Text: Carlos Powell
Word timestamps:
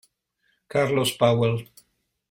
Carlos 0.67 1.13
Powell 1.15 1.61